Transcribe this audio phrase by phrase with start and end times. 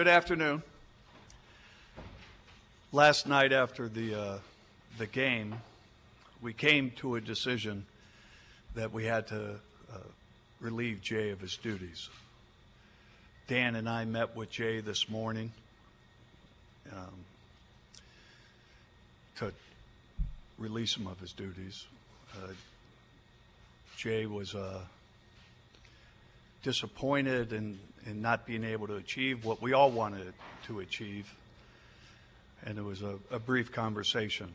[0.00, 0.62] Good afternoon.
[2.90, 4.38] Last night after the, uh,
[4.96, 5.56] the game,
[6.40, 7.84] we came to a decision
[8.74, 9.56] that we had to
[9.92, 9.98] uh,
[10.58, 12.08] relieve Jay of his duties.
[13.46, 15.52] Dan and I met with Jay this morning
[16.90, 17.24] um,
[19.36, 19.52] to
[20.56, 21.84] release him of his duties.
[22.38, 22.52] Uh,
[23.98, 24.80] Jay was uh,
[26.62, 30.32] disappointed in, in not being able to achieve what we all wanted
[30.66, 31.32] to achieve.
[32.64, 34.48] And it was a, a brief conversation.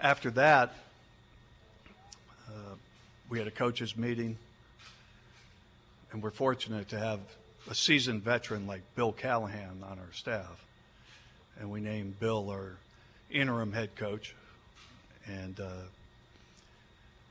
[0.00, 0.74] After that,
[2.48, 2.74] uh,
[3.28, 4.38] we had a coaches meeting,
[6.12, 7.20] and we're fortunate to have
[7.70, 10.64] a seasoned veteran like Bill Callahan on our staff.
[11.58, 12.76] And we named Bill our
[13.30, 14.34] interim head coach
[15.26, 15.68] and uh,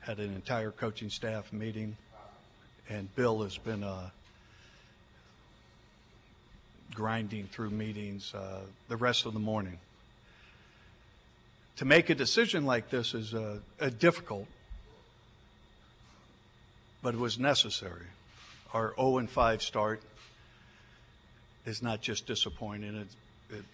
[0.00, 1.96] had an entire coaching staff meeting.
[2.88, 4.10] And Bill has been uh,
[6.94, 9.78] grinding through meetings uh, the rest of the morning.
[11.76, 13.58] To make a decision like this is uh,
[13.98, 14.46] difficult,
[17.02, 18.06] but it was necessary.
[18.72, 20.02] Our 0 and 5 start
[21.66, 22.96] is not just disappointing.
[22.96, 23.64] It, it,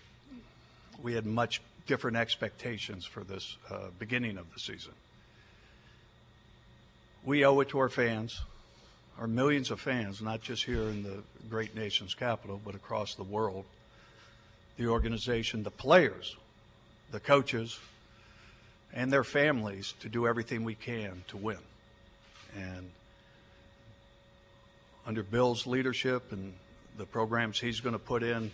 [1.02, 4.92] we had much different expectations for this uh, beginning of the season.
[7.24, 8.42] We owe it to our fans,
[9.18, 13.22] our millions of fans, not just here in the great nation's capital, but across the
[13.22, 13.64] world,
[14.76, 16.36] the organization, the players,
[17.10, 17.78] the coaches,
[18.92, 21.58] and their families to do everything we can to win.
[22.56, 22.90] And
[25.06, 26.54] under Bill's leadership and
[26.96, 28.50] the programs he's going to put in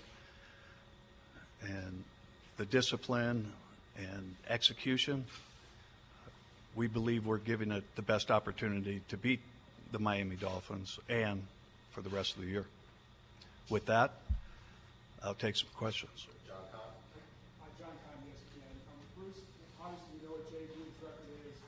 [1.63, 2.05] and
[2.57, 3.53] the discipline
[3.99, 5.25] and execution,
[6.75, 9.41] we believe we're giving it the best opportunity to beat
[9.93, 11.43] the Miami Dolphins and
[11.91, 12.67] for the rest of the year.
[13.69, 14.13] With that,
[15.23, 16.27] I'll take some questions.
[16.47, 16.81] John Keim.
[17.61, 18.75] Hi, John Keim, ESPN.
[18.87, 19.43] Um, Bruce,
[19.83, 21.59] obviously you know what Jay Gruden's record is.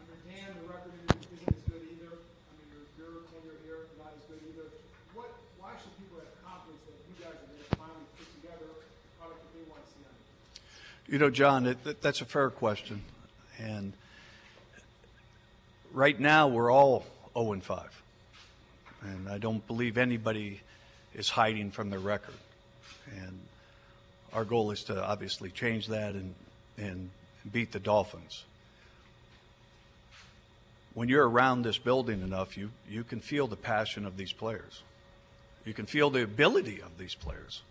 [0.00, 2.12] Under Dan, the record isn't as good either.
[2.16, 4.68] I mean, your, your tenure here, not as good either.
[5.12, 8.68] What, why should people have confidence that you guys are going to finally put together
[8.68, 11.12] the product that they want to see on you?
[11.12, 13.04] You know, John, it, that, that's a fair question.
[13.60, 13.92] And
[15.92, 18.02] right now, we're all 0 and 5.
[19.02, 20.60] And I don't believe anybody
[21.14, 22.34] is hiding from their record.
[23.16, 23.38] And
[24.32, 26.34] our goal is to obviously change that and,
[26.76, 27.10] and
[27.50, 28.44] beat the Dolphins.
[30.94, 34.82] When you're around this building enough, you, you can feel the passion of these players.
[35.64, 37.62] You can feel the ability of these players.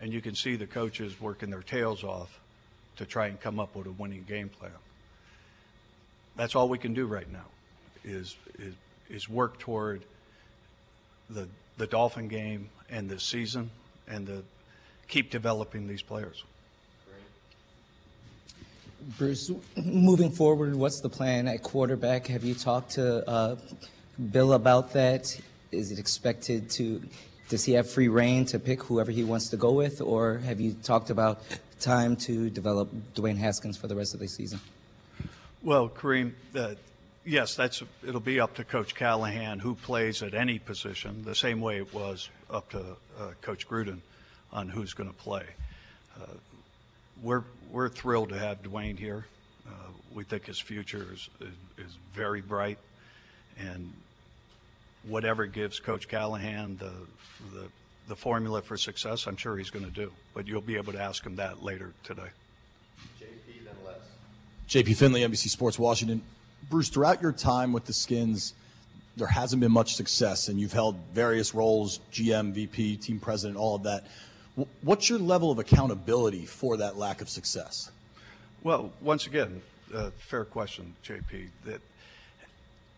[0.00, 2.40] And you can see the coaches working their tails off
[2.96, 4.72] to try and come up with a winning game plan.
[6.36, 7.46] That's all we can do right now
[8.04, 8.74] is, is,
[9.08, 10.02] is work toward
[11.28, 13.70] the, the Dolphin game and the season
[14.08, 14.42] and to
[15.08, 16.44] keep developing these players.
[19.18, 22.26] Bruce, moving forward, what's the plan at quarterback?
[22.26, 23.56] Have you talked to uh,
[24.30, 25.40] Bill about that?
[25.72, 27.02] Is it expected to,
[27.48, 30.02] does he have free reign to pick whoever he wants to go with?
[30.02, 31.40] Or have you talked about
[31.80, 34.60] time to develop Dwayne Haskins for the rest of the season?
[35.62, 36.74] Well, Kareem, uh,
[37.24, 41.60] yes, that's it'll be up to Coach Callahan who plays at any position, the same
[41.60, 42.80] way it was up to
[43.18, 44.00] uh, Coach Gruden
[44.52, 45.44] on who's going to play.
[46.20, 46.26] Uh,
[47.22, 49.26] we're we're thrilled to have Dwayne here.
[49.66, 49.72] Uh,
[50.14, 52.78] we think his future is, is, is very bright,
[53.58, 53.92] and
[55.04, 56.92] whatever gives Coach Callahan the
[57.56, 57.68] the
[58.08, 60.12] the formula for success, I'm sure he's going to do.
[60.34, 62.28] But you'll be able to ask him that later today.
[63.20, 64.84] JP, then.
[64.84, 66.22] JP Finlay, NBC Sports Washington.
[66.68, 68.54] Bruce, throughout your time with the Skins,
[69.16, 73.74] there hasn't been much success, and you've held various roles GM, VP, team president, all
[73.74, 74.06] of that.
[74.82, 77.90] What's your level of accountability for that lack of success?
[78.62, 79.62] Well, once again,
[79.94, 81.48] uh, fair question, JP.
[81.64, 81.80] That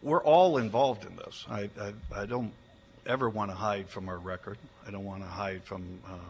[0.03, 1.47] we're all involved in this.
[1.49, 1.93] I, I,
[2.23, 2.53] I don't
[3.07, 4.59] ever want to hide from our record.
[4.87, 6.21] I don't want to hide from um,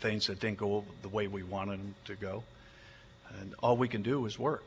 [0.00, 2.42] things that didn't go the way we wanted them to go.
[3.40, 4.64] And all we can do is work.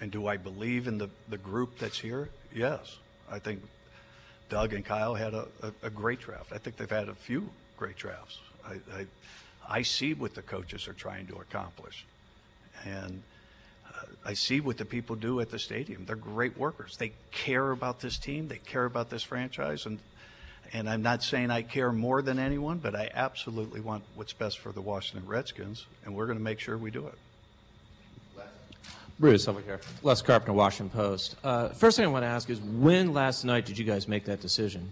[0.00, 2.30] And do I believe in the, the group that's here?
[2.54, 2.96] Yes.
[3.30, 3.62] I think
[4.48, 6.52] Doug and Kyle had a, a, a great draft.
[6.52, 8.38] I think they've had a few great drafts.
[8.66, 9.06] I, I,
[9.68, 12.04] I see what the coaches are trying to accomplish.
[12.84, 13.22] And
[13.86, 16.06] uh, I see what the people do at the stadium.
[16.06, 16.96] They're great workers.
[16.96, 18.48] They care about this team.
[18.48, 19.86] They care about this franchise.
[19.86, 19.98] And,
[20.72, 24.58] and I'm not saying I care more than anyone, but I absolutely want what's best
[24.58, 27.18] for the Washington Redskins, and we're going to make sure we do it.
[29.20, 29.78] Bruce, over here.
[30.02, 31.36] Les Carpenter, Washington Post.
[31.44, 34.24] Uh, first thing I want to ask is when last night did you guys make
[34.24, 34.88] that decision?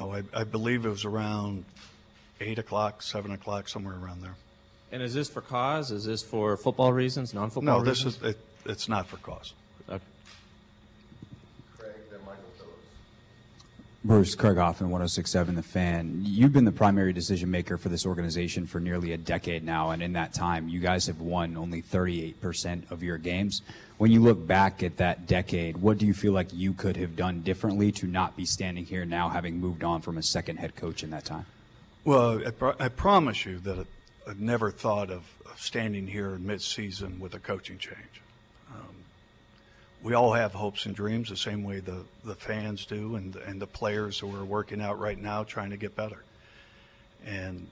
[0.00, 1.64] Oh, I, I believe it was around
[2.40, 4.34] 8 o'clock, 7 o'clock, somewhere around there.
[4.90, 5.92] And is this for cause?
[5.92, 8.16] Is this for football reasons, non-football No, this reasons?
[8.16, 9.52] is, it, it's not for cause.
[14.06, 16.20] Bruce Craig and 1067 The Fan.
[16.22, 20.00] You've been the primary decision maker for this organization for nearly a decade now, and
[20.00, 23.62] in that time, you guys have won only 38% of your games.
[23.98, 27.16] When you look back at that decade, what do you feel like you could have
[27.16, 30.76] done differently to not be standing here now, having moved on from a second head
[30.76, 31.46] coach in that time?
[32.04, 33.88] Well, I, I promise you that
[34.24, 38.22] I've never thought of, of standing here mid-season with a coaching change.
[40.06, 43.60] We all have hopes and dreams the same way the, the fans do and, and
[43.60, 46.22] the players who are working out right now trying to get better.
[47.26, 47.66] And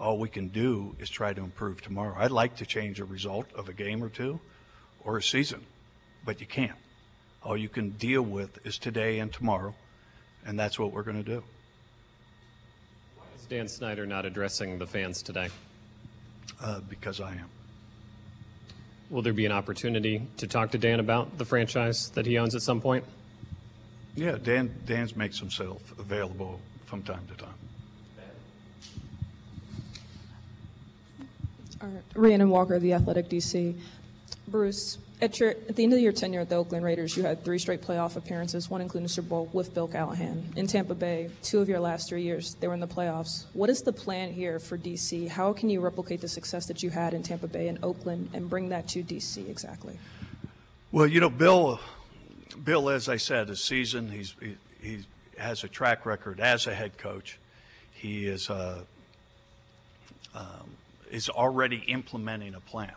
[0.00, 2.16] all we can do is try to improve tomorrow.
[2.18, 4.40] I'd like to change a result of a game or two
[5.04, 5.64] or a season,
[6.24, 6.76] but you can't.
[7.44, 9.76] All you can deal with is today and tomorrow,
[10.44, 11.44] and that's what we're going to do.
[13.16, 15.50] Why Is Dan Snyder not addressing the fans today?
[16.60, 17.61] Uh, because I am.
[19.12, 22.54] Will there be an opportunity to talk to Dan about the franchise that he owns
[22.54, 23.04] at some point?
[24.14, 27.54] Yeah, Dan, Dan's makes himself available from time to time.
[31.82, 32.02] All right.
[32.14, 33.74] Rhiannon Walker, of The Athletic DC.
[34.52, 37.42] Bruce, at, your, at the end of your tenure at the Oakland Raiders, you had
[37.42, 40.44] three straight playoff appearances, one including Super Bowl with Bill Callahan.
[40.54, 43.46] In Tampa Bay, two of your last three years, they were in the playoffs.
[43.54, 45.28] What is the plan here for DC?
[45.28, 48.50] How can you replicate the success that you had in Tampa Bay and Oakland and
[48.50, 49.98] bring that to DC exactly?
[50.92, 51.80] Well, you know, Bill,
[52.62, 54.10] Bill, as I said, is seasoned.
[54.12, 55.04] He's he, he
[55.38, 57.38] has a track record as a head coach.
[57.92, 58.82] He is uh,
[60.34, 60.76] um,
[61.10, 62.92] is already implementing a plan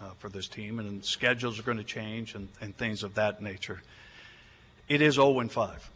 [0.00, 3.42] uh, for this team, and schedules are going to change and, and things of that
[3.42, 3.82] nature.
[4.88, 5.90] It is 0 and 5.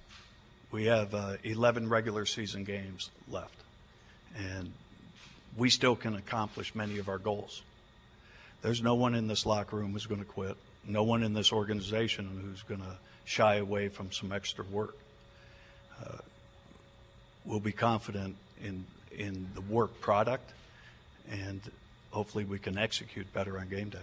[0.70, 3.56] We have uh, 11 regular season games left,
[4.36, 4.72] and
[5.56, 7.62] we still can accomplish many of our goals.
[8.62, 10.56] There's no one in this locker room who's going to quit.
[10.86, 14.96] No one in this organization who's going to shy away from some extra work.
[16.02, 16.18] Uh,
[17.44, 18.84] we'll be confident in
[19.16, 20.50] in the work product,
[21.30, 21.60] and
[22.10, 23.98] hopefully we can execute better on game day.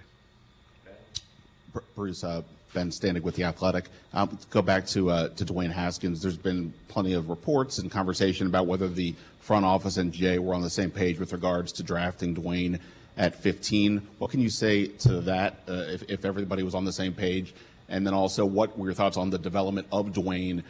[1.95, 2.41] Bruce, uh,
[2.73, 3.85] Ben Standig with the Athletic.
[4.13, 6.21] Um, let's go back to uh, to Dwayne Haskins.
[6.21, 10.53] There's been plenty of reports and conversation about whether the front office and Jay were
[10.53, 12.79] on the same page with regards to drafting Dwayne
[13.17, 14.05] at 15.
[14.19, 15.59] What can you say to that?
[15.67, 17.53] Uh, if, if everybody was on the same page,
[17.87, 20.63] and then also what were your thoughts on the development of Dwayne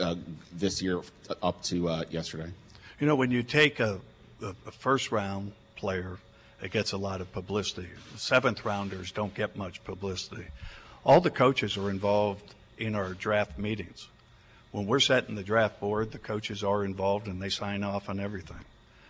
[0.00, 0.16] uh,
[0.52, 1.00] this year
[1.42, 2.50] up to uh, yesterday?
[3.00, 4.00] You know, when you take a,
[4.42, 6.18] a, a first round player,
[6.62, 7.88] it gets a lot of publicity.
[8.16, 10.46] Seventh rounders don't get much publicity.
[11.04, 14.08] All the coaches are involved in our draft meetings.
[14.70, 18.18] When we're setting the draft board, the coaches are involved and they sign off on
[18.18, 18.64] everything.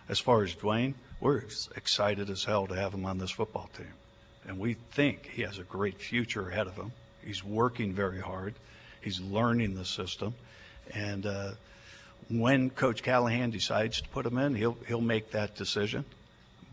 [0.07, 1.41] As far as Dwayne, we're
[1.75, 3.93] excited as hell to have him on this football team.
[4.47, 6.91] And we think he has a great future ahead of him.
[7.23, 8.53] He's working very hard.
[9.01, 10.35] He's learning the system.
[10.93, 11.51] And uh,
[12.29, 16.05] when Coach Callahan decides to put him in, he'll, he'll make that decision.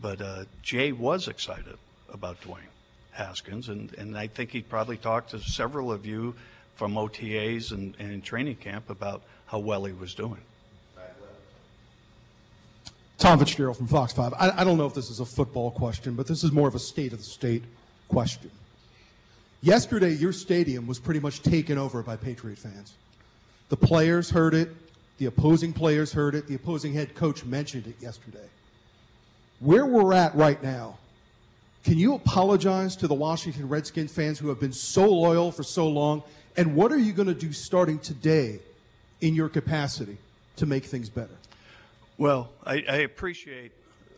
[0.03, 1.77] But uh, Jay was excited
[2.11, 2.57] about Dwayne
[3.11, 6.35] Haskins, and, and I think he probably talked to several of you
[6.75, 10.41] from OTAs and, and in training camp about how well he was doing.
[13.17, 14.33] Tom Fitzgerald from Fox 5.
[14.33, 16.75] I, I don't know if this is a football question, but this is more of
[16.75, 17.63] a state of the state
[18.09, 18.51] question.
[19.61, 22.95] Yesterday, your stadium was pretty much taken over by Patriot fans.
[23.69, 24.69] The players heard it,
[25.17, 28.49] the opposing players heard it, the opposing head coach mentioned it yesterday.
[29.63, 30.97] Where we're at right now,
[31.85, 35.87] can you apologize to the Washington Redskins fans who have been so loyal for so
[35.87, 36.21] long?
[36.57, 38.59] And what are you going to do starting today
[39.21, 40.17] in your capacity
[40.57, 41.37] to make things better?
[42.17, 43.71] Well, I, I appreciate,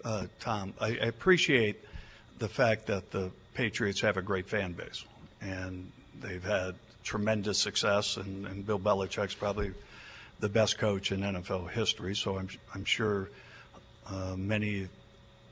[0.04, 1.76] uh, Tom, I, I appreciate
[2.40, 5.06] the fact that the Patriots have a great fan base.
[5.42, 6.74] And they've had
[7.04, 9.74] tremendous success, and, and Bill Belichick's probably
[10.40, 12.16] the best coach in NFL history.
[12.16, 13.30] So I'm, I'm sure
[14.08, 14.88] uh, many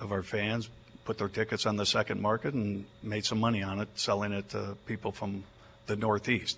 [0.03, 0.69] of our fans
[1.05, 4.49] put their tickets on the second market and made some money on it, selling it
[4.49, 5.43] to people from
[5.87, 6.57] the Northeast.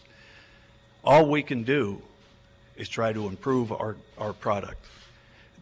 [1.04, 2.02] All we can do
[2.76, 4.84] is try to improve our, our product.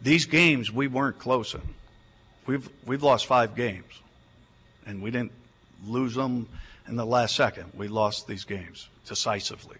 [0.02, 1.62] These games we weren't close in.
[2.46, 4.02] We've we've lost five games,
[4.86, 5.32] and we didn't
[5.86, 6.46] lose them
[6.86, 7.72] in the last second.
[7.74, 9.78] We lost these games decisively,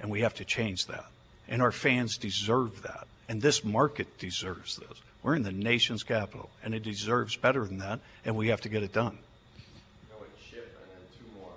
[0.00, 1.06] and we have to change that.
[1.46, 5.03] And our fans deserve that, and this market deserves this.
[5.24, 8.68] We're in the nation's capital, and it deserves better than that, and we have to
[8.68, 9.18] get it done.
[10.10, 11.50] Go with Chip and then two more.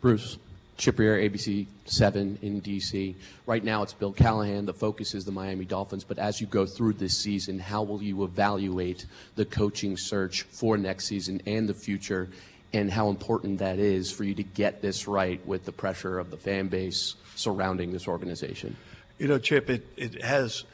[0.00, 0.38] Bruce,
[0.78, 3.16] Chip Rier, ABC 7 in D.C.
[3.44, 4.64] Right now it's Bill Callahan.
[4.64, 6.04] The focus is the Miami Dolphins.
[6.04, 10.78] But as you go through this season, how will you evaluate the coaching search for
[10.78, 12.30] next season and the future,
[12.72, 16.30] and how important that is for you to get this right with the pressure of
[16.30, 18.74] the fan base surrounding this organization?
[19.18, 20.64] You know, Chip, it, it has,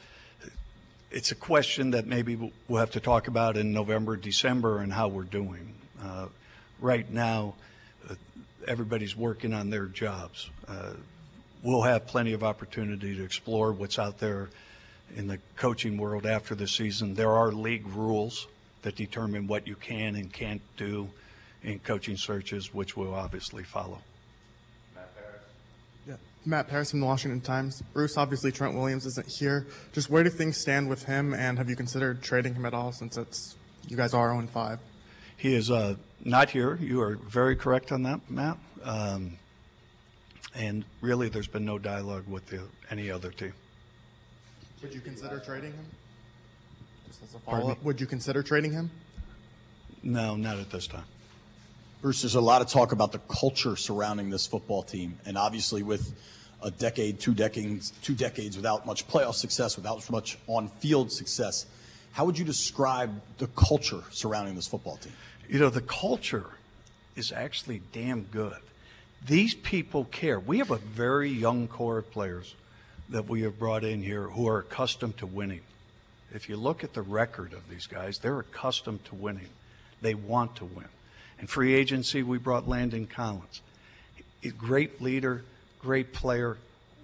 [1.11, 5.07] it's a question that maybe we'll have to talk about in November, December, and how
[5.07, 5.73] we're doing.
[6.01, 6.27] Uh,
[6.79, 7.55] right now,
[8.09, 8.15] uh,
[8.67, 10.49] everybody's working on their jobs.
[10.67, 10.93] Uh,
[11.63, 14.49] we'll have plenty of opportunity to explore what's out there
[15.15, 17.15] in the coaching world after the season.
[17.15, 18.47] There are league rules
[18.81, 21.09] that determine what you can and can't do
[21.63, 23.99] in coaching searches, which we'll obviously follow.
[26.45, 27.81] Matt Paras from the Washington Times.
[27.93, 29.67] Bruce, obviously Trent Williams isn't here.
[29.93, 32.91] Just where do things stand with him, and have you considered trading him at all
[32.91, 33.55] since it's
[33.87, 34.79] you guys are 0 5?
[35.37, 36.77] He is uh, not here.
[36.81, 38.57] You are very correct on that, Matt.
[38.83, 39.37] Um,
[40.53, 43.53] and really, there's been no dialogue with the, any other team.
[44.81, 45.85] Would you consider trading him?
[47.07, 48.91] Just as a follow up, would you consider trading him?
[50.03, 51.03] No, not at this time.
[52.05, 55.81] Bruce, there's a lot of talk about the culture surrounding this football team, and obviously
[55.81, 56.13] with
[56.61, 61.65] a decade, two decades, two decades without much playoff success, without much on-field success,
[62.11, 65.13] how would you describe the culture surrounding this football team?
[65.49, 66.45] You know, the culture
[67.15, 68.61] is actually damn good.
[69.25, 70.39] These people care.
[70.39, 72.53] We have a very young core of players
[73.09, 75.61] that we have brought in here who are accustomed to winning.
[76.31, 79.49] If you look at the record of these guys, they're accustomed to winning.
[80.03, 80.85] They want to win.
[81.39, 83.61] In free agency, we brought Landon Collins.
[84.43, 85.43] A great leader,
[85.79, 86.57] great player,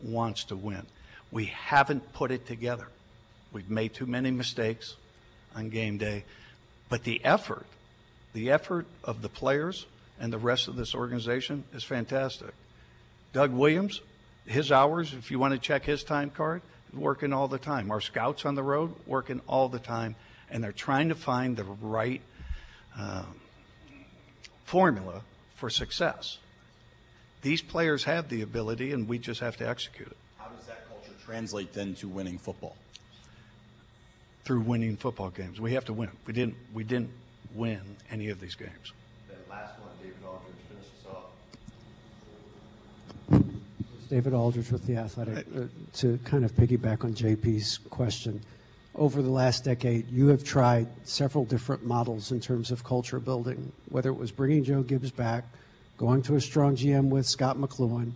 [0.04, 0.86] wants to win.
[1.32, 2.88] We haven't put it together.
[3.52, 4.96] We've made too many mistakes
[5.56, 6.24] on game day.
[6.90, 7.66] But the effort,
[8.34, 9.86] the effort of the players
[10.20, 12.54] and the rest of this organization is fantastic.
[13.34, 14.02] Doug Williams,
[14.46, 16.62] his hours, if you want to check his time card,
[16.94, 17.92] working all the time.
[17.92, 20.16] Our scouts on the road working all the time,
[20.50, 22.22] and they're trying to find the right
[22.98, 23.36] um,
[24.72, 25.22] formula
[25.56, 26.38] for success.
[27.42, 30.88] These players have the ability, and we just have to execute it How does that
[30.88, 32.78] culture translate then to winning football?
[34.44, 35.62] through winning football games.
[35.62, 36.10] We have to win.
[36.26, 36.56] We didn't.
[36.74, 37.12] We didn't
[37.54, 38.92] win any of these games.
[39.30, 41.06] Then last one, David Aldridge, finish us
[43.40, 44.10] off.
[44.10, 45.46] David Aldridge with The Athletic.
[45.56, 45.66] Uh,
[45.98, 48.42] to kind of piggyback on JP's question,
[48.96, 53.72] over the last decade, you have tried several different models in terms of culture building,
[53.90, 55.46] whether it was bringing Joe Gibbs back,
[55.98, 58.12] going to a strong GM with Scot McCloughan,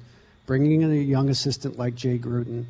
[0.45, 2.65] bringing in a young assistant like Jay Gruden.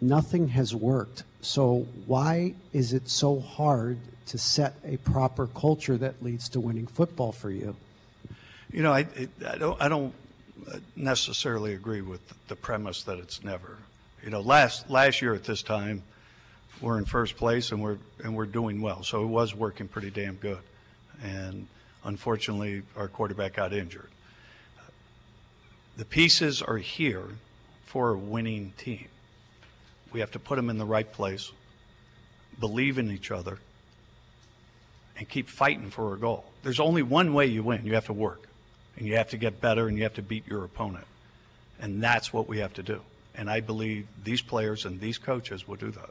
[0.00, 1.24] Nothing has worked.
[1.40, 6.86] So, why is it so hard to set a proper culture that leads to winning
[6.86, 7.76] football for you?
[8.72, 9.06] You know, I,
[9.46, 9.80] I don't.
[9.80, 10.12] I don't
[10.96, 13.78] necessarily agree with the premise that it's never.
[14.22, 16.02] You know, last last year at this time,
[16.80, 19.02] we're in first place and we're and we're doing well.
[19.02, 20.60] So it was working pretty damn good,
[21.22, 21.66] and
[22.04, 24.08] unfortunately, our quarterback got injured.
[25.96, 27.24] The pieces are here
[27.84, 29.06] for a winning team.
[30.12, 31.50] We have to put them in the right place,
[32.60, 33.58] believe in each other,
[35.16, 36.44] and keep fighting for a goal.
[36.62, 37.86] There's only one way you win.
[37.86, 38.46] You have to work,
[38.96, 41.06] and you have to get better, and you have to beat your opponent.
[41.80, 43.00] And that's what we have to do.
[43.34, 46.10] And I believe these players and these coaches will do that.